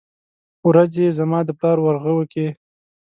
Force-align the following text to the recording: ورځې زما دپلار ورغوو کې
ورځې 0.69 1.05
زما 1.19 1.39
دپلار 1.49 1.77
ورغوو 1.81 2.23
کې 2.31 2.45